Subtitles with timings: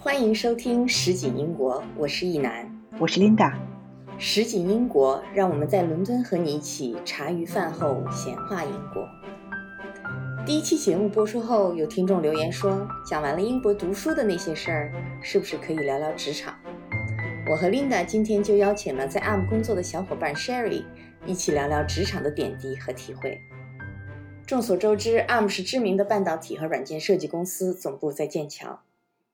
[0.00, 3.52] 欢迎收听《实景英国》，我是易楠，我是 Linda。
[4.16, 9.04] 实景英国，让我们在伦敦和你一起茶余饭后闲话英国。
[10.46, 16.54] 第一期节目播出后，有听众留言说，讲完了英国读书的那些事儿，是不是可以聊聊职场？
[17.50, 20.84] 我和 Linda 今天就邀请了在 ARM 工作的小伙伴 Sherry，
[21.26, 23.40] 一起聊聊职场的点滴和体会。
[24.46, 28.78] 众所周知，ARM 是知名的半导体和软件设计公司，总部在剑桥。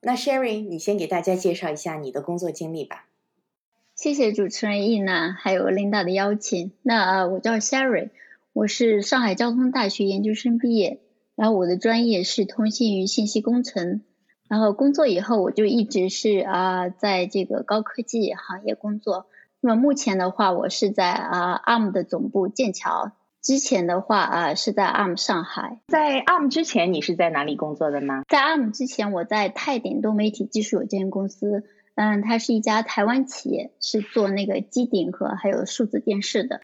[0.04, 3.06] 那 Sherry，你先给大家介绍一下你的工作经历吧。
[3.94, 6.72] 谢谢主持人易娜还有 Linda 的邀请。
[6.82, 8.10] 那我叫 Sherry，
[8.52, 11.00] 我是上海交通大学研究生毕业，
[11.36, 14.02] 然后我的专业是通信与信息工程。
[14.46, 19.26] 然后工作以后，我就一直是啊，在这个高科技行业工作。
[19.60, 23.12] 那么目前的话，我是在啊 ARM 的总部剑桥。
[23.44, 25.78] 之前的话啊，是在 ARM 上海。
[25.86, 28.22] 在 ARM 之前，你是在哪里工作的呢？
[28.26, 31.62] 在 ARM 之前，我在泰鼎多媒体技术有限公司，
[31.94, 36.62] 嗯，它是一家台湾企业，是做那个机顶盒还有数字电视的。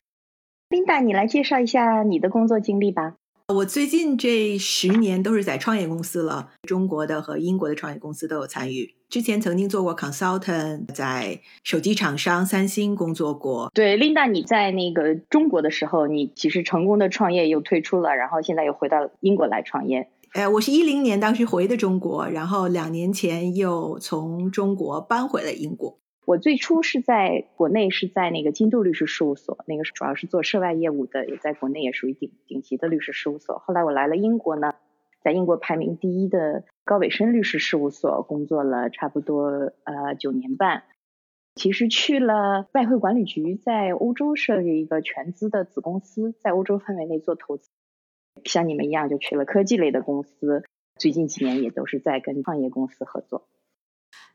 [0.70, 3.17] Linda，你来介绍一下你的工作经历吧。
[3.53, 8.95] 我最近这十年都是在创业公司了，中国的和英国的创业公司都有参与。
[9.09, 13.69] 之前曾经做过 consultant，在手机厂商三星工作过。
[13.75, 20.09] 对，Linda，你在那个中国的时候，你其实成功的创业又退出了，然后现在又回到英国来创业。
[20.35, 25.98] 呃，我是一零年当时回的中国，然后两年前又从中国搬回了英国。
[26.27, 33.59] 我最初是在国内是在那个金度律师事务所，那个主要是做涉外业务的，也在国内也属于顶顶级的律师事务所。
[33.59, 34.75] 后来我来了英国呢，
[35.23, 40.85] 在英国排名第一的高伟生律师事务所工作了差不多呃九年半。
[41.57, 47.71] 其实去了外汇管理局，在欧洲设立一个全资的子公司，在欧洲范围内做投资。
[48.45, 50.63] 像你们一样就去了科技类的公司，
[50.97, 53.48] 最近几年也都是在跟创业公司合作。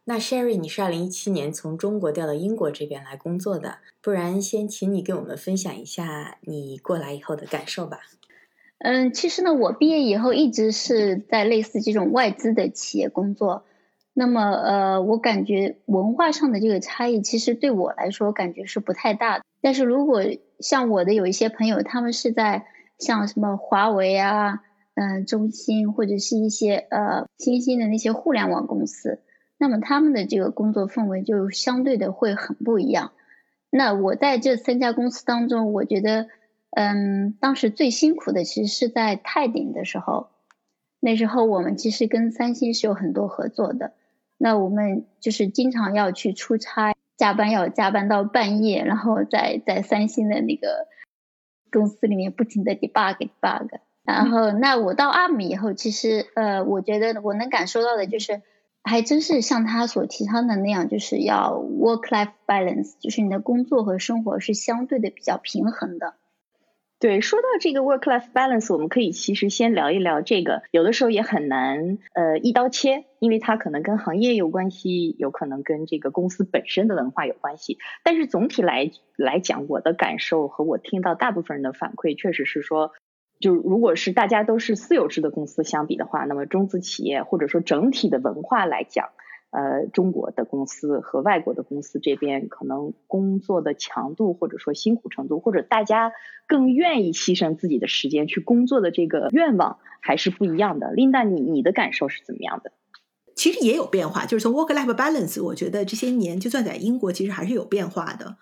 [0.08, 8.02] 那 Sherry，你是二零一七年从中国调到英国这边来工作的，不然先请你给我们分享一下你过来以后的感受吧。
[8.78, 13.66] 嗯，其实呢，我毕业以后一直是在类似这种外资的企业工作。
[14.14, 19.44] 那么，呃，我感觉文化上的这个差异，其实对我来说感觉是不太大的。
[19.60, 20.22] 但是如果
[20.60, 22.68] 像我的有一些朋友，他们是在
[23.00, 24.62] 像什么华为啊、
[24.94, 29.20] 嗯、中兴或者是一些呃新兴的那些互联网公司。
[29.58, 33.14] 那么他们的这个工作氛围就相对的会很不一样。
[33.70, 36.28] 那我在这三家公司当中，我觉得，
[36.72, 40.28] 嗯，当时最辛苦的其实是在泰鼎的时候。
[41.00, 43.94] 那时候我们其实跟三星是有很多合作的。
[44.38, 50.88] 那我们就是经常要去出差，加班要加班到半夜，然后在在三星的那个
[51.72, 53.70] 公司里面不停的 debug debug。
[54.04, 58.42] 然后，那我到 ARM 以后，其实呃，我觉得我能感受到的就是。
[58.86, 66.14] 还真是像他所提倡的那样，就是要 work-life balance，就是你的工作和生活是相对的比较平衡的。
[67.00, 77.80] 对，说到这个 work-life balance，我们可以其实先聊一聊这个，有的时候也很难呃一刀切，因为它可能跟行业有关系，有可能跟这个公司本身的文化有关系。
[78.04, 82.92] 但是总体来来讲，我的感受和我听到大部分人的反馈，确实是说。
[83.40, 89.10] 就如果是大家都是私有制的公司相比的话，那么中资企业或者说整体的文化来讲，
[89.52, 96.14] 呃，中国的公司和外国的公司这边可能工作的强度或者说辛苦程度，或者大家
[96.48, 100.88] 更愿意牺牲自己的时间去工作的这个愿望还是不一样的。
[100.94, 102.72] Linda，你你的感受是怎么样的？
[103.36, 108.38] 其实也有变化，就是从 work-life balance，我觉得这些年就算在英国，其实还是有变化的。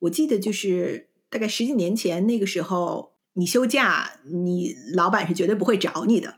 [0.00, 3.12] 我记得就是大概十几年前那个时候。
[3.34, 6.34] 你休假，你老板是绝对不会找你的。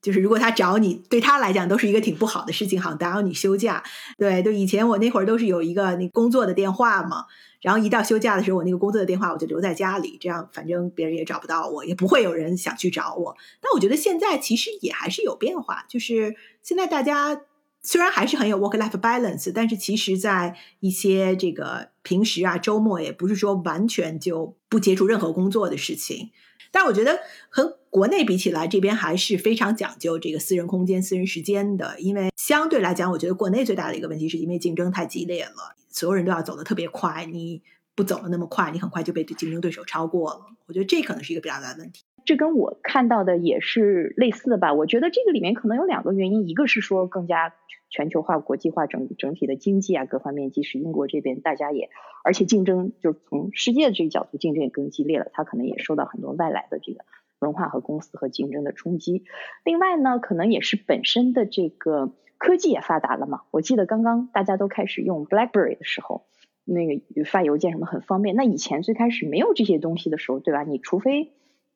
[0.00, 3.82] 就是如果他找你，对他来讲都是一个挺不好的事情，好打扰你休假。
[4.16, 7.24] 对，就以前我那会儿都是有一个那工作的电话嘛，
[7.60, 13.36] 然后一到休假的时候，我那个工作的电话我就留在家里，这样反正别人也找不到我，也不会有人想去找我。
[13.60, 17.40] 但我觉得现在其实也还是有变化，就是现在大家。
[17.82, 26.30] 虽然还是很有 work-life balance，但是其实，在一些这个平时啊、周末，也不是说完全就不接触任何工作的事情。
[26.70, 31.98] 但我觉得和国内比起来，这边还是非常讲究这个私人空间、私人时间的。
[31.98, 37.62] 因为相对来讲，我觉得国内最大的一个问题是因为竞争太激烈了，所有人都要走得特别快，你
[37.94, 40.40] 不走的那么快，你很快就被竞争对手超过了。
[40.66, 42.02] 我觉得这可能是一个比较大的问题。
[42.24, 44.74] 这跟我看到的也是类似的吧？
[44.74, 47.54] 我觉得这个里面可能有两个原因，一个是说更加
[47.90, 51.88] 全球化、国际化，整整体的经济啊各方面，即使英国这边大家也，
[52.24, 57.00] 而且竞争就是从世界的这个角度竞争也更激烈了，它可能也受到很多外来的这个
[57.38, 59.24] 文化和公司和竞争的冲击。
[59.64, 63.42] 另外呢，可能也是本身的这个科技也发达了嘛。
[63.50, 66.26] 我记得刚刚大家都开始用 BlackBerry 的时候，
[66.64, 68.36] 那个发邮件什么很方便。
[68.36, 70.62] 那以前最开始没有这些东西的时候，对吧？
[70.64, 71.32] 你除非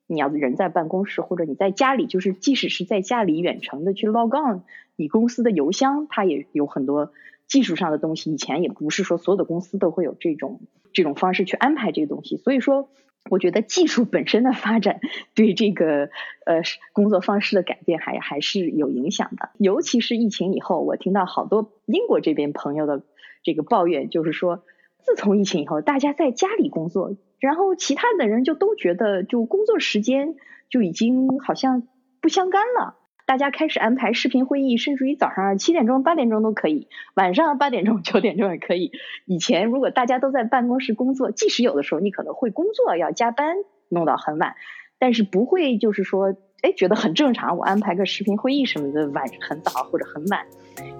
[0.07, 4.63] 你要人在办公室，或者你在家里，就是即使是在家里远程的去 log on
[4.95, 7.11] 你公司的邮箱，它也有很多
[7.47, 8.31] 技术上的东西。
[8.31, 10.61] 以前也不是说所有的公司都会有这种
[10.91, 12.89] 这种方式去安排这个东西，所以说。
[13.29, 14.99] 我觉得技术本身的发展
[15.33, 16.09] 对这个
[16.45, 16.61] 呃
[16.91, 23.01] 工作方式的改变还还是有影响的，尤其是疫情以后，我听到好多英国这边朋友的
[23.41, 24.65] 这个抱怨，就是说
[24.99, 30.35] 自从疫情以后，大家在家里工作，然后其他的人就都觉得就工作时间
[30.69, 31.83] 就已经好像
[32.21, 32.95] 不相干了。
[33.25, 38.93] 大家开始安排视频会议，甚至于早上七点钟、八点钟都可以，晚上八点钟、九点钟也可以。
[39.25, 43.57] 以前如果大家都在办公室工作，即使有的时候你可能会工作要加班，
[43.89, 44.55] 弄到很晚，
[44.97, 47.57] 但是不会就是说，哎，觉得很正常。
[47.57, 50.45] 我安排个视频会议什么的，晚很早或者很晚，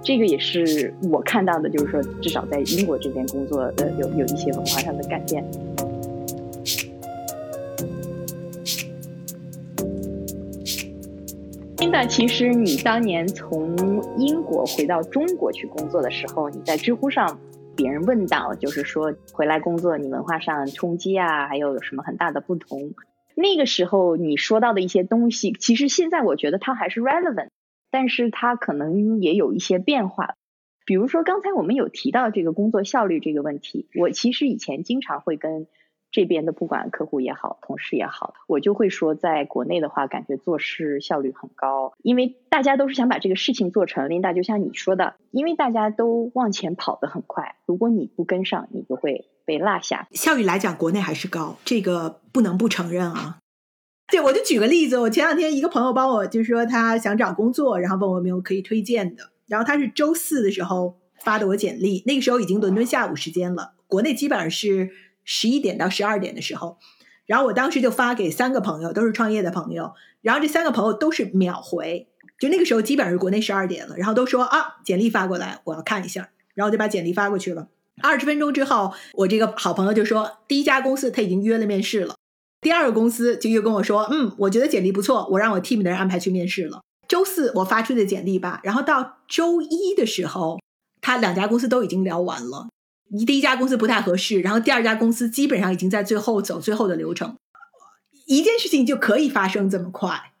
[0.02, 5.73] 这个也是我看到的，就是说至少在英国这边工作的有有一些文化上的改变。
[11.96, 13.76] 那其实你当年从
[14.18, 17.38] 英国回到中国去工作的时候，你在知乎上，
[17.76, 22.94] 别人问到就是说回来工作你文化上冲击啊，还有有什么很大的不同？
[23.36, 27.50] 那个时候你说到的一些东西，其实现在我觉得它还是 relevant，
[27.92, 30.34] 但是它可能也有一些变化。
[30.84, 35.68] 比如说刚才我们有提到这个工作效率这个问题，我其实以前经常会跟。
[36.14, 44.08] 这边的不管客户也好，同事也好，我就会说，在国内的话，感觉做事效率很高，因为大家都是想把这个事情做成。
[44.08, 50.06] 琳达，就像你说的，因为大家都往前跑得很快，如果你不跟上，你就会被落下。
[50.12, 53.38] 效率来讲，国内还是高，这个不能不承认啊。
[54.06, 59.32] 对，我就举个例子，我前两天一个朋友帮我，就是说他想找工作，然后问我有没有可以推荐的。
[59.48, 64.90] 然后他是周四的时候发的我简历，那个时候已经伦敦下午时间了，国内基本上是。
[65.24, 66.78] 十一点到十二点的时候，
[67.26, 77.68] 然后我当时就发给三个朋友，都是创业的朋友，然后这三个朋友都是秒回，就那个时候基本上是国内十二点了，然后都说啊，简历发过来，我要看一下，然后就把简历发过去了。
[78.02, 82.16] 二十分钟之后，我这个好朋友就说，第一家公司他已经约了面试了，
[82.60, 86.80] 第二个公司就又跟我说，嗯，我觉得简历不错，我让我 team 的人安排去面试了。
[87.06, 90.58] 周四我发出的简历吧，然后到周一的时候，
[91.00, 92.68] 他两家公司都已经聊完了。
[93.10, 97.36] 你第一家公司不太合适，然后第二家公司基本上已经在最后走最后的流程，
[98.26, 100.33] 一件事情就可以发生这么快。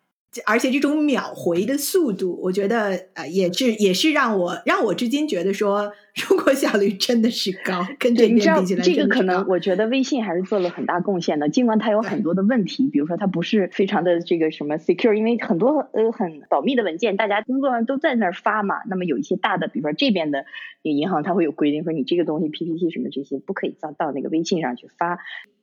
[0.46, 11.48] 而且这种秒回的速度，我觉得呃也是也是让我让我至今觉得说中国效率真的是高，跟这边比起来，这个可能我觉得微信还是做了很大贡献的。
[11.48, 18.76] 尽管它有很多的问题，比如说它不是非常的这个什么 secure，因为很多呃很保密的文件，大家工作上都在那儿发嘛。
[18.88, 20.44] 那么有一些大的，比如说这边的
[20.82, 25.18] 银行，它会有规定说你这个东西 PPT 什么这些不可以到到那个微信上去发。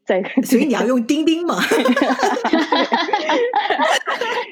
[0.06, 1.56] 在， 所以你要用钉钉嘛。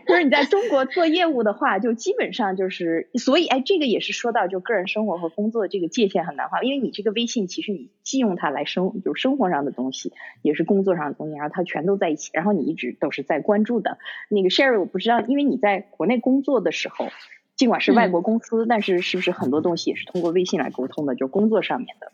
[0.07, 10.12] 就是你在中国做业务的话，就基本上就是，所以哎，这个也是说到就个人生活和工作这个界限很难画，因为你这个微信其实你既用它来生，就是生活上的东西，
[10.42, 14.00] 也是工作上的东西，然后它全都在一起，然后你一直都是在关注的。
[14.30, 17.10] 那个 Sherry，我不知道，因为你在国内工作的时候，
[17.56, 22.12] 尽管是外国公司，但是是不是很多东西也是通过微信来沟通的，就工作上面的？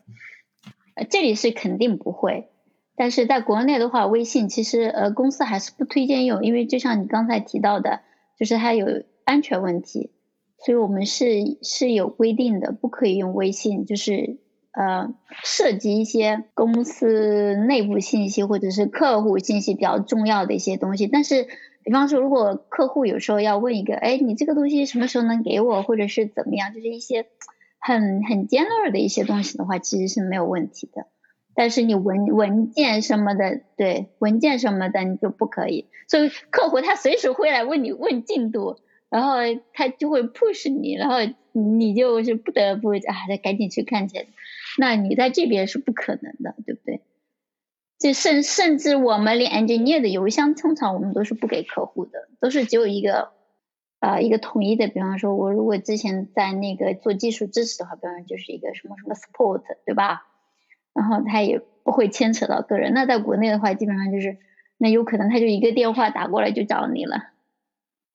[0.96, 2.50] 呃，这里是肯定不会。
[2.96, 8.00] 但是在国内的话，微信其实呃公司还是不推荐用，因为就像你刚才提到的，
[8.38, 10.10] 就是它有安全问题，
[10.64, 14.38] 所以我们是是有规定的，不可以用微信，就是
[14.72, 21.06] 呃涉及一些公司内部信息或者是客户信息比较重要的一些东西。
[21.06, 21.46] 但是，
[21.84, 27.26] 比方说如果客户有时候要问一个，哎，你这个东西什么时候能给我，或者是怎么样，就是一些
[27.78, 31.06] 很很尖锐的一些东西的话，其实是没有问题的。
[31.56, 35.88] 但是你文文件什么的，对文件什么的你就不可以。
[36.06, 39.36] 所以客户他随时会来问你问进度，然后
[39.72, 41.16] 他就会 push 你，然后
[41.52, 44.28] 你就是不得不啊，再赶紧去看去。
[44.78, 47.00] 那你在这边是不可能的，对不对？
[47.98, 53.30] 就甚甚至我们连 engineer 的邮箱通常我们都是不给客户的，都是只有一个
[54.00, 54.86] 啊一个统一的。
[54.86, 60.26] 比方说，我如果之前在那个做技术支持的话，比方就是一个什么什么 support，对吧？
[60.96, 62.94] 然后他也不会牵扯到个人。
[62.94, 64.38] 那在国内的话，基本上就是，
[64.78, 67.28] 那有可能他就一个电话打过来就找你了，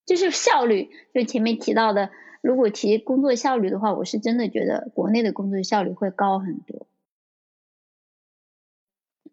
[0.05, 0.89] 就是效率。
[1.13, 2.09] 就前面提到的，
[2.41, 6.88] 如果提工作效率的话，我是真的觉得国内的工作效率会高很多。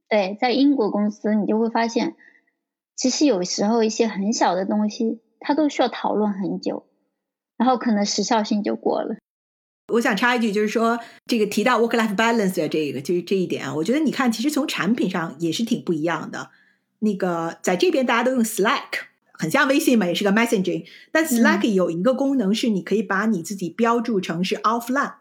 [0.09, 2.17] 对，在英国公司你就会发现，
[2.97, 6.87] 其实有时候一些很小的东西，它都需要讨论很久，
[7.59, 9.18] 然后可能时效性就过了。
[9.89, 16.51] 我想插一句，就是说这个提到 work-life balance 的这个，就是这一点啊，我觉得你看，其实从产品上也是挺不一样的。
[17.01, 25.15] 那个在这边大家都用 Slack，很像微信嘛，也是个 messaging，但 Slack 有一个功能是你可以把你自己标注成是 offline。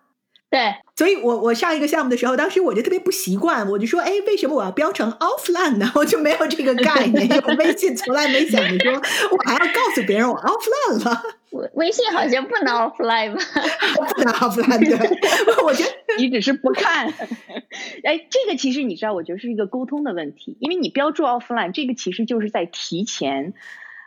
[0.49, 5.91] 对，所以我我上一个项目的时候，当时我就特别不习惯，我就说，哎，为什么我要标成 offline 呢？
[5.95, 11.21] 我就没有这个概念，因为微信从来没想着说我还要告诉别人我 offline 了。
[11.51, 13.41] 微微信好像不能 offline 吧？
[14.15, 14.97] 不能 offline 对，
[15.63, 17.07] 我觉得你只是不看。
[18.03, 23.53] 哎，这个其实你知道，我觉得是一个沟通的问题，因为你标注 offline，这个其实就是在提前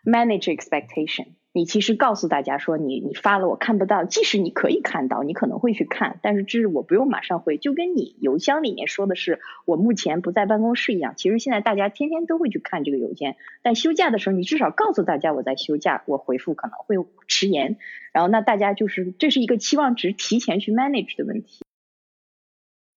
[0.05, 1.29] manage expectation。
[1.53, 11.15] 你其实告诉大家说，你你发了我看不到，即使你可以看到，你可能会去看，但是这是我不用马上回，就跟你邮箱里面说的是我目前不在办公室一样。
[11.17, 17.79] 其实现在大家天天都会去看这个邮件，但休假的时候你至少告诉大家我在休假，我回复可能会迟延，
[18.13, 21.65] 然后那大家就是这是一个期望值提前去 manage 的问题。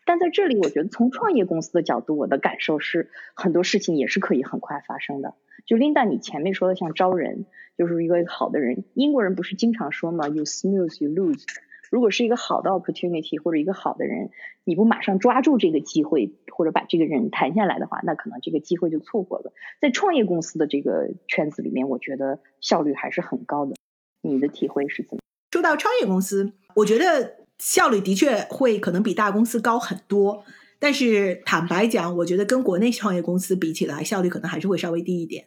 [0.06, 5.36] 但在这里，我觉得从创业公司的角度，我的感受是很多事情也是可以很快发生的。
[5.66, 7.46] 就 Linda，你前面说的像招人，
[7.78, 8.84] 就是一个好的人。
[8.94, 11.44] 英国人不是经常说吗？You snooze, you lose。
[11.90, 14.32] 如果是一个好的 opportunity 或者一个好的人，
[14.64, 19.54] 你不马上抓住这个机会，或者把这个人谈下来的话，那可能这个机会就错过了。
[19.80, 23.76] 在创业公司的这个圈子里面，我觉得效率还是很高的。
[24.22, 25.20] 你的体会是怎么？
[25.52, 30.44] 说到创业公司，我觉得效率的确会可能比大公司高很多。
[30.80, 35.46] 但是坦白讲，我觉得跟国内创业公司比起来，效率可能还是会稍微低一点。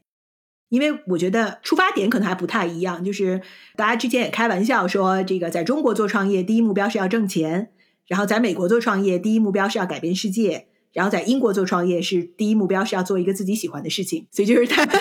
[0.68, 3.42] 因为我觉得出发点可能还不太一样，就是
[3.76, 7.66] 大家之前也开玩笑说，这个在中国做创业，第一目标是要挣钱；
[8.08, 14.26] 然后在美国做创业，第一目标是要改变世界；然后在英国做创业，是第一目标是要做一个自己喜欢的事情。
[14.32, 14.84] 所以就是他。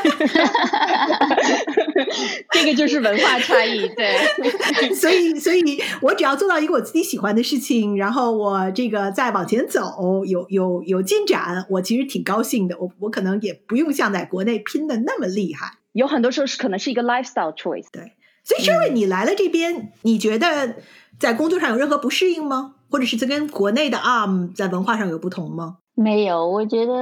[2.51, 4.15] 这个就是文化差异， 对。
[4.95, 12.77] 所以，所以我只要做到一个我自己喜欢的事情，然后我这个再往前走，有有有进展，我其实挺高兴的。
[12.79, 15.77] 我我可能也不用像在国内拼的那么厉害。
[15.93, 17.87] 有很多时候是可能是一个 lifestyle choice。
[17.91, 18.13] 对。
[18.43, 20.75] 所以，Sherry，你来了这边，你觉得
[21.19, 22.75] 在工作上有任何不适应吗？
[22.91, 25.77] 或者是这跟国内的 Arm 在文化上有不同吗？
[25.95, 26.93] 没有，我觉得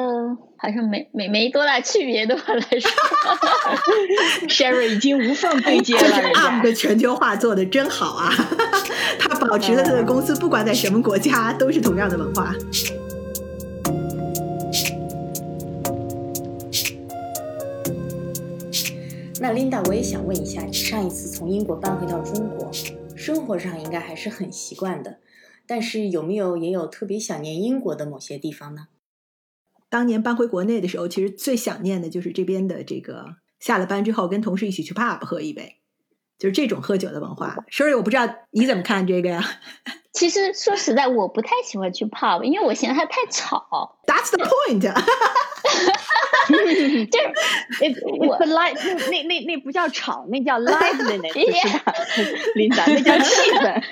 [0.63, 2.89] 好像没没没多大区别，对我来说。
[4.47, 6.17] Sherry 已经无缝对接了。
[6.35, 8.31] Arm 的全球化做的真好啊！
[9.19, 12.55] 他保持了他的公司，不管在什么国家，都是同样的文化。
[19.41, 22.71] 那 Linda，我也想问一下，你上一次从英国搬回到中国，
[23.17, 25.17] 生活上应该还是很习惯的。
[25.67, 28.87] 但是有没有也有特别想念英国的某些地方呢？
[29.93, 35.75] 当年搬回国内的时候，其实最想念的就是这边的这个下了班之后跟同事一起去 pub 喝一杯，
[36.39, 37.57] 就是这种喝酒的文化。
[37.69, 39.43] sorry 我不知道你怎么看这个呀？
[40.11, 43.99] 其实说实在，我不太喜欢去 pub，因为我嫌它太吵。
[44.07, 44.81] That's the point。
[46.49, 48.75] 就是我 live
[49.11, 51.93] 那那那那不叫吵，那叫 liveliness， 是吧？
[52.55, 53.83] 琳达，那叫气氛。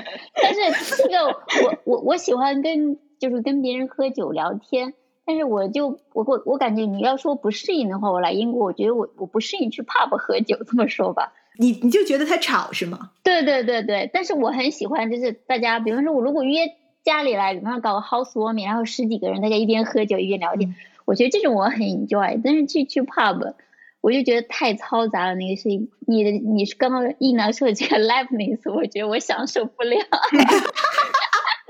[0.42, 11.34] 但是这个我我我喜欢跟就是跟别人喝酒聊天，但是我就我我我感觉你要说不适应的话，我来英国，我觉得我我不适应去 pub 喝酒，这么说吧。
[11.58, 13.12] 你你就觉得它吵是吗？
[13.24, 16.62] 对对对对，但是我很喜欢，就是大家，比方说我如果约
[17.04, 20.76] 家里来，比方说搞个 housewarming，然后十几个人，大家一边喝酒一边聊天。
[21.06, 23.54] 我觉得这种我很 enjoy，但是去去 pub，
[24.00, 25.36] 我就觉得太嘈杂了。
[25.36, 29.98] 那个声音，你的你是刚刚一楠说的这个 liveness，我觉得我享受不了。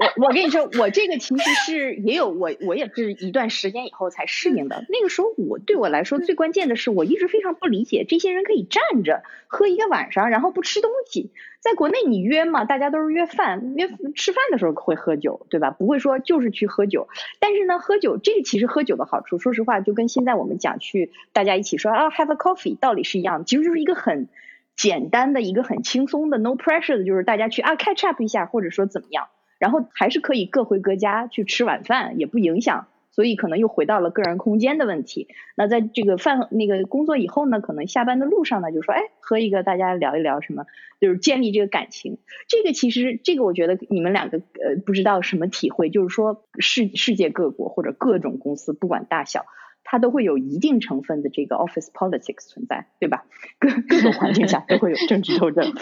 [0.02, 4.84] 我我跟你说，我这个其实是也有我我也是一段时间以后才适应的。
[4.90, 11.30] 那个时候我对我来说最关键的是，我一直非常不理解这些人可以站着喝一个晚上，然后不吃东西。
[11.60, 15.70] 在国内你约嘛，大家都是约饭，约吃饭的时候会喝酒，对吧？
[15.70, 17.08] 不会说就是去喝酒。
[17.40, 24.28] 但是呢，喝酒这个其实喝酒的好处，说实话就跟现在我们讲去大家一起说啊 have a coffee 道理是一样，其实就是一个很
[24.76, 29.28] 简单的一个很轻松的 no pressure 的，就是大家去啊 catch up 一下，或者说怎么样。
[29.62, 35.28] 然后还是可以各回各家去吃晚饭，也不影响，所以可能又回到了个人空间的问题。
[35.56, 40.66] 那在这个饭那个工作以后呢，可能下班的路上呢，就说哎，喝一个，大家聊一聊什么，
[41.00, 42.18] 就是建立这个感情。
[42.48, 49.46] 这个其实这个我觉得你们两个呃不知道什么体会，就是说世世界各国或者各种公司不管大小。
[49.84, 53.26] 它都会有一定成分的这个 office politics 存在，对吧？
[53.60, 55.74] 各各种环境下都会有政治斗争。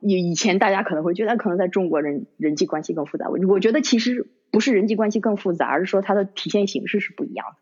[0.00, 3.28] 以以前大家可能会觉得，可能在中国人人际关系更复杂。
[3.28, 7.56] 我我觉得其实不是人际关系更复杂，而是说它的体现形式是不一样的。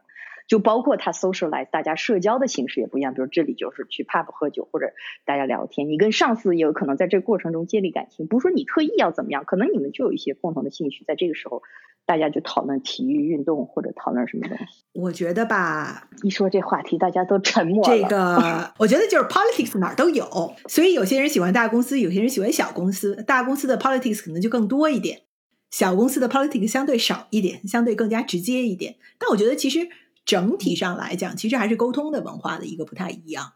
[0.49, 4.92] 就包括它 socialize 大家社交的形式也不一样，比如这里就是去 pub 喝酒或者
[5.25, 11.62] 大家聊天，你跟上司也有可能在这个过程中建立感情，不是说你特意要怎么样，可能你们就有一些共同的兴趣，在这个时候
[12.04, 14.85] 大家就讨论体育运动或者讨论什么东西。
[14.92, 17.97] 我觉得吧，一说这话题，大家都沉默了。
[17.97, 25.23] 这个 我觉得就是 politics 哪儿都有，所以有些人喜欢大公司，有些人喜欢小公司，大公司的 politics 可能就更多一点。
[25.71, 28.97] 小公司的 politics 相对少一点，相对更加直接一点。
[29.18, 29.88] 但我觉得其实
[30.25, 33.52] 整体上来讲，其实还是沟通的文化的一个不太一样。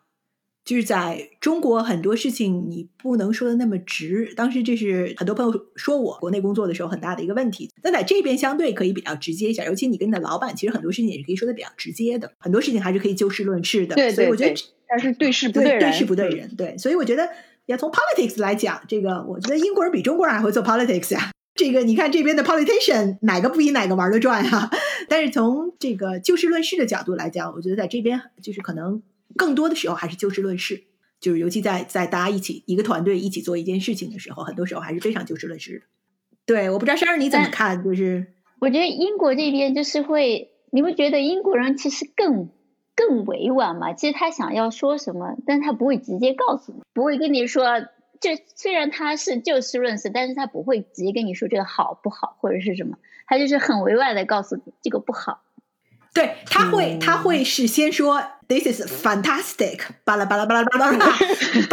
[0.67, 4.35] 就是在中国很多事情你不能说的那么直。
[4.35, 7.71] 当时这是很多朋友说我国内工作的时候很大的一个问题。
[7.85, 12.33] 那在这边相对可以比较直接一下，尤其你跟你的老板，其实很多事情也是可以说的比较直接的。
[12.39, 13.95] 很多事情还是可以就事论事的。
[13.95, 14.55] 对，所以我觉得
[14.89, 16.57] 但是对事不对人，对事不对人。
[16.57, 17.29] 对，所以我觉得
[17.67, 21.31] 要从 politics 来讲，这个我觉得英国人比中国人还会做 politics 呀。
[21.55, 24.69] 这个你看这边的 politician 哪个不比哪个玩的转啊？
[25.09, 29.01] 但是从这个就事论事的角度来讲，我觉得在这边就是可能
[29.37, 30.85] 更多的时候还是就事论事，
[31.21, 35.87] 就是尤其在在大家一起一个团队一起做一件事情的时候，很多时候还是非常就事论事的。
[36.47, 37.85] 对，我不知道珊儿你怎么看？
[37.85, 42.51] 就是我觉得英国这边就是会，你会觉得英国人其实更
[42.95, 43.93] 更委婉嘛？
[43.93, 47.65] 其实他想要说什么，但他不会直接告诉你，不会跟你说。
[48.19, 55.43] 就虽然他是就事论事，但是他不会直接跟你说这个好不好或者是什么，他就是很委婉的告诉你这个不好。
[56.17, 61.13] 对他会他会是先说 This is fantastic，巴拉巴拉巴拉巴拉巴拉，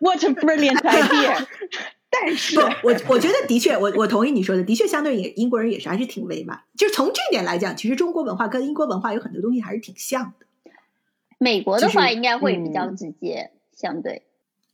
[0.00, 1.46] But，What a brilliant idea！
[2.10, 6.60] 但是不，我我觉得的确，我我同意你说的，的确相对也英国人也是还是挺委婉。
[6.76, 10.46] 就是从这点来讲，其实中国文化跟英国文化有很多东西还是挺像的。
[11.38, 14.22] 美国的话应该会比较直接，相对。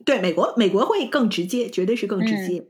[0.03, 2.59] 对，美国美国会更直接，绝对是更直接。
[2.59, 2.67] 嗯，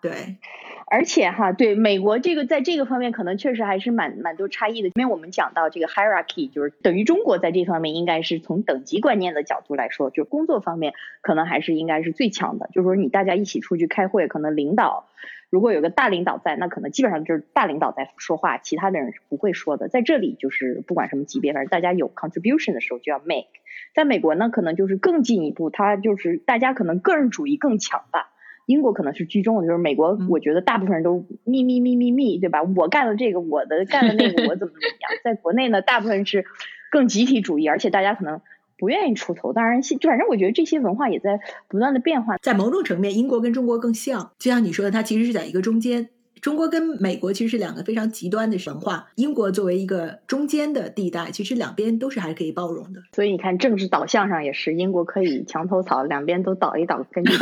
[0.00, 0.38] 对。
[0.86, 4.88] 而且哈，对美国这个在这个方面可能确实还是蛮蛮多差异的。
[4.94, 10.92] 因为我们讲到这个 hierarchy，就是等于中国在这方面应该是从等级观念的角度来说，就工作方面
[11.22, 12.68] 可能还是应该是最强的。
[12.72, 15.06] 就是说你大家一起出去开会，可能领导
[15.50, 19.88] 如果有个大领导在，那可能基本上就是大领导在说话，其他的人是不会说的。
[19.88, 23.46] 在这里就是不管什么级别，反正大家有 contribution 的时候就要 make。
[23.94, 28.23] 在美国呢，可能就是更进一步，他就是大家可能个人主义更强吧。
[28.66, 32.62] 英国可能是居中的，就是美国，我觉得大部分人都密密密密密，对吧？
[32.62, 35.10] 我干了这个，我的干了那个，我怎么怎么样？
[35.22, 36.44] 在国内呢，大部分是
[36.90, 38.40] 更集体主义，而且大家可能
[38.78, 39.52] 不愿意出头。
[39.52, 42.36] 当然，就反正我觉得这些文化也在不断的变化。
[42.38, 46.08] 在某种层面，英国跟中国更像，就像你说的，它其实是在一个中间。
[46.44, 53.00] 中国跟美国其实是两个非常极端的文化，英国作为一个中间的地带，其实两边都是还可以包容的。
[53.14, 57.32] 所以你看，政治导向上也是，英国可以墙头草，两边都倒一倒，根据。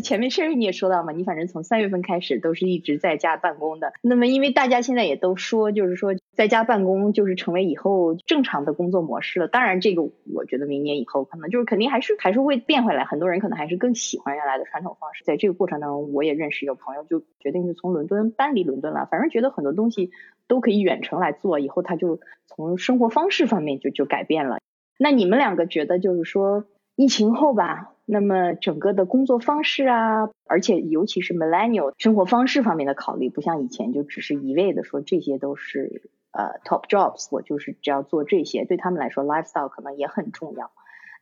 [0.00, 3.92] 前面 Sherry 你也说到嘛，你反正从三月份开始都是一直在家办公的。
[4.02, 9.48] 那么因为大家现在也都说，就是说在家办公就是成为以后正常的工作模式了。
[9.48, 13.04] 当然，这个我觉得明年以后可能就是肯定还是还是会变回来。
[13.04, 15.24] 很多人可能还是更喜欢原来的传统方式。
[15.24, 19.06] 在这个过程当中，我也认识有朋友就决定就从伦敦搬离伦敦了。
[19.10, 20.10] 反正觉得很多东西
[20.46, 24.58] 都可以远程来做，以后他就从生活方式方面就就改变了。
[24.98, 27.92] 那你们两个觉得就是说疫情后吧？
[28.08, 40.70] 那么整个的工作方式啊，而且尤其是 millennial 生活方式方面的考虑，不像以前就只是一味的说这些都是呃 top jobs，我就是只要做这些，对他们来说 lifestyle 可能也很重要。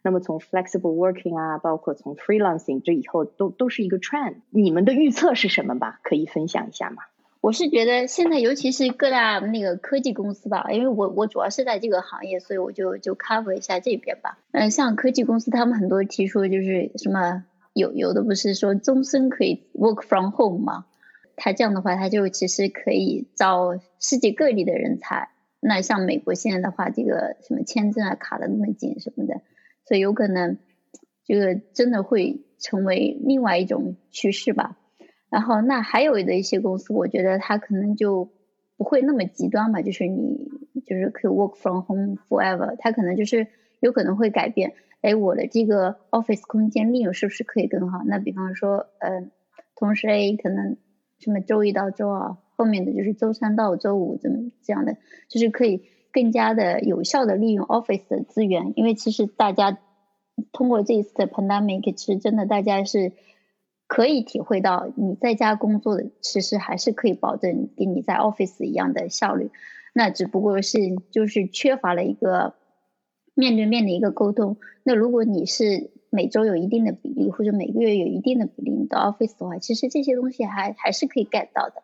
[0.02, 4.42] 那么从 flexible working 啊，包括从 freelancing，这以后都都是一个 trend。
[4.50, 6.00] 你们的预测是什么吧？
[6.02, 7.04] 可以分享一下吗？
[7.44, 14.38] 我是觉得现在，尤其是各大那个科技公司吧，因为我我主要是在这个行业，所以我就就 cover 一下这边吧。
[14.52, 20.86] 嗯，像科技公司，他们很多提出就是什么有有的不是说终身可以 work from home 吗？
[21.36, 25.28] 他这样的话，他就其实可以招世界各地的人才。
[25.60, 29.42] 那像美国现在的话，这个什么签证啊卡的那么紧什么的，
[29.86, 30.56] 所以有可能
[31.26, 34.78] 这个真的会成为另外一种趋势吧。
[35.34, 38.30] 然后，那还有的一些公司，我觉得它可能就
[38.76, 40.48] 不会那么极端嘛，就是你
[40.86, 43.48] 就是可以 work from home forever，它可能就是
[43.80, 44.74] 有可能会改变。
[45.00, 48.04] 哎，我的这个 office 空间利用是不是可以更好？
[48.06, 49.28] 那比方说，呃，
[49.74, 50.76] 同时 A 可能
[51.18, 58.72] 什么周一到周二，后面的就是周三到周五怎么这样的，就是可以更加的有效的利用 office 的资源。
[58.76, 59.78] 因为其实大家
[60.52, 63.14] 通过这一次的 pandemic，其实真的大家是。
[63.86, 69.50] 可以体会到你在家工作的，其实还是可以保证跟你在 office 一样的效率。
[69.92, 70.78] 那只不过是
[71.10, 72.54] 就是缺乏了一个
[73.34, 74.56] 面对面的一个沟通。
[74.82, 81.82] 那如果你是每周有一定的比例，或者每个月有一定的比例你到 office 的话，其实这些东西还还是可以 get 到的。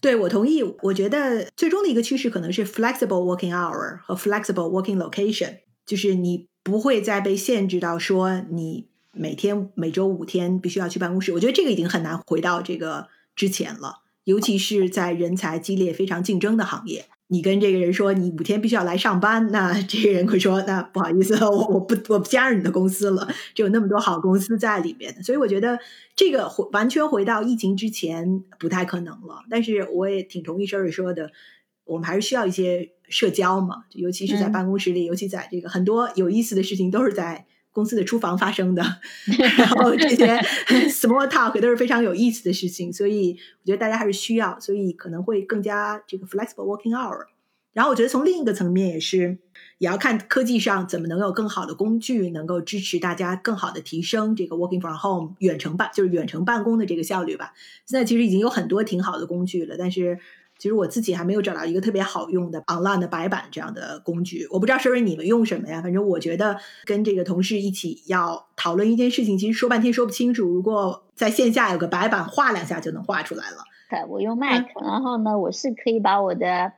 [0.00, 0.62] 对，我同意。
[0.82, 11.32] 我觉得最终的一个趋势可能是 flexible working hour 和 flexible working location，就是你不会再被限制到说你每天每周五天必须要去办公室。
[11.32, 17.06] 我觉得这个已经很难回到这个之前了，尤其是在人才激烈、非常竞争的行业。
[17.28, 25.78] 你跟这个人说你五天必须要来上班，那这个人会说：“那不好意思，我我不 我不加入你的公司了。”就有那么多好公司在里面，所以我觉得
[26.14, 29.44] 这个回完全回到疫情之前不太可能了。
[29.48, 31.32] 但是我也挺同意 Sherry 说的，
[31.84, 37.46] 我们还是需要一些社交嘛，尤其是在办公室里，尤其在这个很多有意思的事情都是在。
[37.72, 38.82] 公司的厨房发生的，
[39.58, 40.36] 然后这些
[40.88, 47.26] small talk 都是非常有意思的事情，所以我觉得大家还是需要，所以可能会更加这个 flexible working hour。
[47.72, 49.38] 然后我觉得从另一个层面也是，
[49.78, 57.54] 也要看科技上怎么能有更好的工具，能够支持大家更好的提升这个 working from home 远程办就是远程办公的这个效率吧。
[57.86, 60.18] 现在其实已经有很多挺好的工具了，但是。
[60.62, 65.82] 其实我自己还没有找到一个特别好用的 online 的白板这样的工具，我不知道是不是你们用什么呀？
[65.82, 70.46] 反正我觉得跟这个同事一起要讨论一件事情，其实说半天说不清楚。
[70.46, 73.56] 如果在线下有个白板，画两下就能画出来了。
[73.90, 76.70] 对，我用 Mac，然后呢，我是可以把我的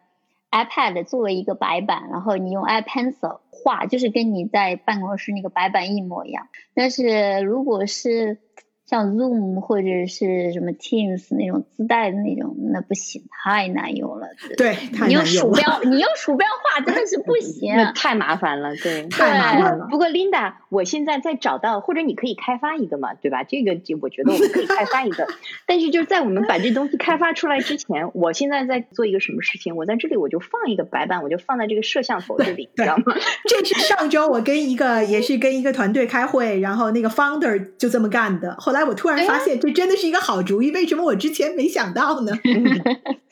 [0.51, 6.49] iPad 作为一个白板，然后你用 iPencil 画，就是跟你在办公室那个白板一模一样。
[6.73, 8.39] 但是如果是
[8.87, 14.27] 像 Zoom 或者是什么 Teams 那种自带的那种，那不行，太难用了。
[14.59, 18.77] 对，你用鼠标，你用鼠标画真的是不行，那太麻烦了。
[18.77, 19.87] 对，太麻烦了。
[19.91, 23.43] 不过 Linda，我现在在找到，或者你可以开发一个嘛，对吧？
[23.43, 25.27] 这个就我觉得我们可以开发一个。
[25.67, 29.77] 但是就是在我们把这东西开发出来之前，我现在在做一个什么事情？
[29.77, 33.15] 我在这里我就放一个白板，我就放在这个摄像头这里，知道吗？
[33.49, 38.55] 这是上周我跟一个也是跟一个团队开会，然后那个 founder 就这么干的。
[38.59, 40.71] 后来我突然发现，这真的是一个好主意。
[40.71, 42.33] 为什么我之前没想到呢？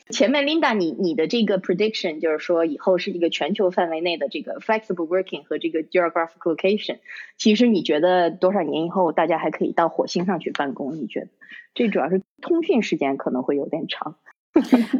[0.09, 6.97] 前面 Linda，你你的这个 prediction 就是说，以后是一个全球范围内的这个 flexible working 和这个 geographical location。
[7.37, 10.95] 其实你觉得多少年以后，大家还可以到火星上去办公？
[10.97, 11.27] 你觉得？
[11.73, 14.17] 这主要是通讯时间可能会有点长。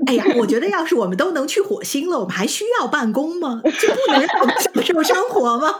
[0.08, 3.62] 哎呀，我觉得要是我们都能去火星了，我们还需要办公吗？
[3.64, 5.76] 就不能让我们享受生活吗？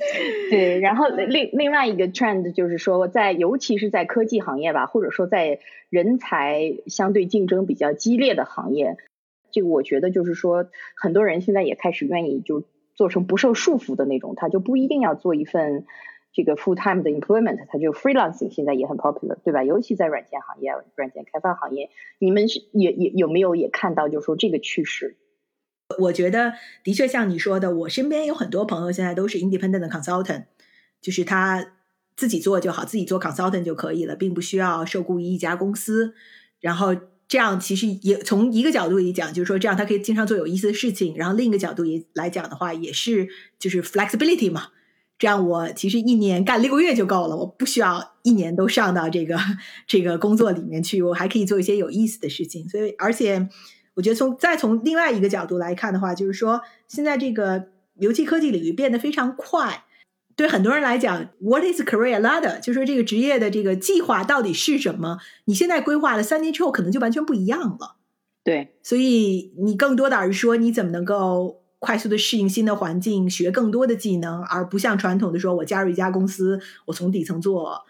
[0.50, 8.96] 对，然后另另外一个 trend 就是说，在尤其是在科技行业吧，或者说在人才相对竞争比较激烈的行业，
[9.50, 15.84] 这个我觉得就是说，很多人现在也开始愿意就做成不受束缚的那种，他就不一定要做一份
[16.32, 19.64] 这个 full time 的 employment，他就 freelancing 现在也很 popular，对吧？
[19.64, 25.16] 尤其在软件行业、软件开发行业，你们是也也有没有也看到，就是说这个趋势？
[25.98, 26.52] 我觉得
[26.84, 30.44] 的确像你说的，我身边有很多朋友现在都是 independent consultant，
[31.02, 31.72] 就是他
[32.16, 36.14] 自己做就好，自己做 consultant 就可以了，并不需要受雇于一家公司。
[36.60, 36.94] 然后
[37.26, 41.16] 这样其实也从一个角度里讲，就是说这样他可以经常做有意思的事情。
[41.16, 44.68] 然后另一个角度也来讲的话，也是就是 flexibility 嘛。
[45.18, 49.36] 这样我其实一年干六个月就够了，我不需要一年都上到这个
[49.86, 52.68] 这个工作里面去，我还可以做一些有意思的事情。
[52.68, 53.48] 所以而且。
[53.94, 59.84] 我觉得从再从另外一个角度来看的话，就是说现在这个游戏科技领域变得非常快，
[60.36, 62.60] 对很多人来讲，What is career ladder？
[62.60, 65.18] 就说这个职业的这个计划到底是什么？
[65.44, 67.96] 你现在规划了三年之后，可能就完全不一样了。
[68.42, 77.82] 对，所以你更多的是说你怎么能够快速的适应新的环境，学更多的技能，而不像传统的说我加入一家公司，我从底层做，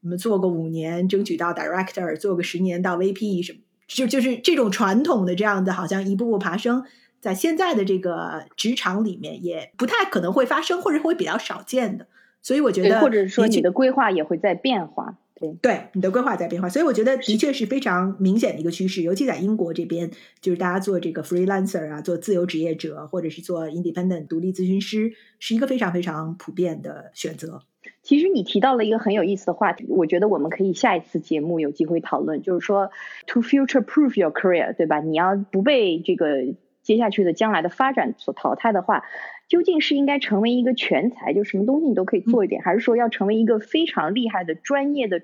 [0.00, 3.58] 你们做个五年，争取到 director，做个十年到 VP 什么。
[3.86, 6.84] 就就是这种传统的这样的，好像一步步爬升，
[7.20, 12.06] 在现在的这个职场里面，也不太可能会发生，或者会比较少见的。
[12.42, 15.18] 所以我觉得，或者说你的规划也会在变化。
[15.38, 16.68] 对，对，你的规划在变化。
[16.68, 27.62] 所以我觉得，的确是非常明显的一个趋势，尤其在英国这边，就是大家做这个 freelancer 啊，做自由职业者，或者是做 independent 独立咨询师，是一个非常非常普遍的选择。
[28.06, 32.92] 其实你提到了一个很有意思的话题，我觉得我们可以下一次节目有机会讨论，就是说
[33.26, 35.00] to future proof your career，对吧？
[35.00, 39.02] 你要不被这个接下去的将来的发展所淘汰的话，
[39.48, 45.22] 究竟是应该成为一个全才，就什么东西你都可以做一点，还是说要成为一个非常厉害的专业的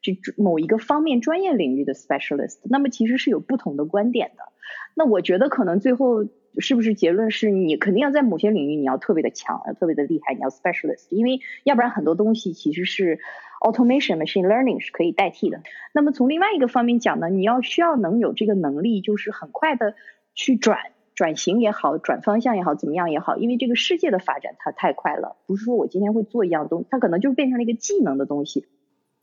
[0.00, 2.60] 这某一个方面专业领域的 specialist？
[2.64, 4.44] 那么其实是有不同的观点的。
[4.94, 6.24] 那我觉得可能最后。
[6.58, 13.20] 是不是结论是你肯定要在某些领域你要特别的强，要特别的厉害，你要 specialist，因为要不然很多东西其实是
[13.60, 15.62] automation machine learning 是可以代替的。
[15.92, 19.94] 那么从另外一个方面讲呢，你要需要能有这个能力，就是很快的
[20.34, 20.78] 去转
[21.14, 28.66] 转型也好，转方向也好，怎么样也好，因为这个世界的发展它太快了，不是说我今天会做一样东西，它可能就变成了一个技能的东西。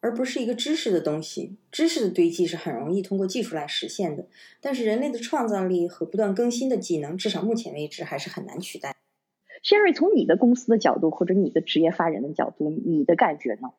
[0.02, 1.58] 而不是一个知识的东西。
[1.72, 4.26] 知识的堆积是很容易通过技术来实现的，
[4.62, 8.96] 但是人类的创造力和不断更新的技能，至少目前为止还是很难取代。
[9.64, 13.72] Sherry，从你的公司的角度或者你的职业发展的角度，你的感觉呢？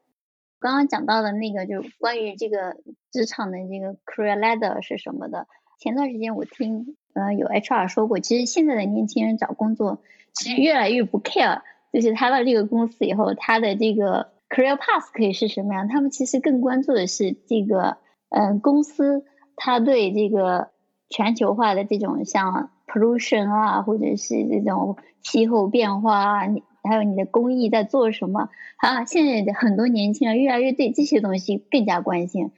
[0.59, 2.77] 刚刚讲到的那个，就是关于这个
[3.11, 5.47] 职场的这个 career ladder 是什么的。
[5.79, 10.03] 前段时间我听呃有 HR 说过，其实现在的年轻人找工作
[10.35, 14.33] 其实越来越不 care，就是他到这个公司以后，他的这个。
[14.51, 15.87] Career path 可以是什么样？
[15.87, 17.99] 他们其实更关注的是这个，
[18.31, 20.71] 嗯，公司它对这个
[21.09, 26.41] 全球化的这种像 pollution 啊，或者是这种气候变化啊，
[26.83, 29.05] 还有你的工艺在做什么啊？
[29.05, 32.51] 现在的很多年轻人越来越对这些东西更加关心。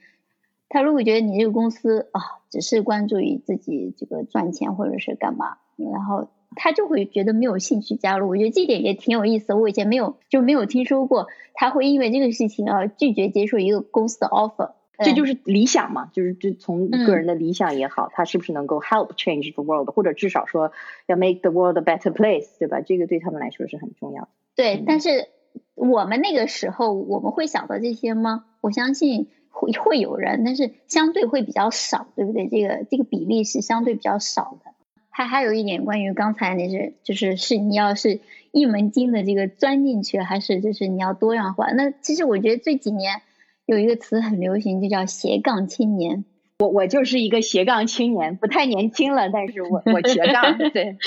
[0.69, 6.27] 他如果觉得你这个公司啊，只是关注于自己这个赚钱或者是干嘛，然后。
[6.55, 9.53] 他就会觉得没有兴趣加入，我觉得这点也挺有意思。
[9.53, 14.71] 我以前没有就没有听说过他会因为这个事情而拒绝接受一个公司的 offer。
[14.99, 20.71] 这就是理想嘛，就是这从个人的理想也好，他是不是能够 help change the world，或者至少说
[21.07, 22.79] 要 make the world a better place，对吧？
[22.79, 24.27] 这个对他们来说是很重要的。
[24.55, 25.27] 对，但是
[25.73, 28.45] 我们那个时候我们会想到这些吗？
[28.61, 32.47] 我相信会会有人，但是相对会比较少，对不对？
[32.47, 34.72] 这个这个比例是相对比较少的。
[35.15, 38.19] 还还有一点关于刚才那是，就是是你要是
[38.51, 41.71] 一门精的这个钻进去，还是就是你要多样化？
[41.71, 43.21] 那其实我觉得这几年
[43.67, 46.25] 有一个词很流行，就叫斜杠青年。
[46.57, 50.97] 我我就是一个斜杠青年，不太年轻了，但是我我斜杠， 对，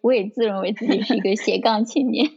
[0.00, 2.30] 我也自认为自己是一个斜杠青年。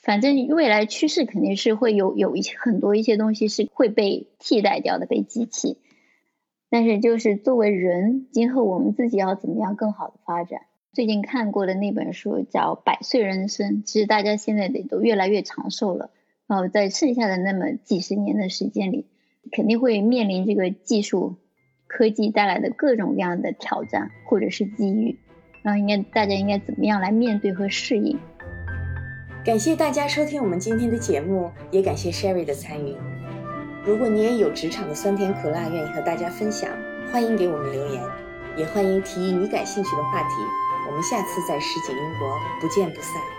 [0.00, 5.78] 反正未来趋势肯定是会有有一些很多一些东西是会被替代掉的，被机器。
[6.68, 10.62] 但是，就是作为人，今后我们自己要怎么样更好的发展？
[10.92, 16.10] 最近看过的那本书叫《百岁人生》，其实大家现在得都越来越长寿了。
[16.46, 19.06] 然后在剩下的那么几十年的时间里，
[19.52, 21.36] 肯定会面临这个技术、
[21.86, 25.18] 科技带来的各种各样的挑战或者是机遇。
[25.62, 28.18] 然后，应该大家应该怎么样来面对和适应？
[29.44, 32.96] 感谢大家收听我们今天的节目，也感谢 Sherry 的参与。
[33.86, 36.68] 如果你也有职场的酸甜苦辣，愿意和大家分享，
[37.12, 38.02] 欢迎给我们留言，
[38.56, 40.34] 也欢迎提议你感兴趣的话题。
[40.88, 43.35] 我们下次在实景英国不见不散。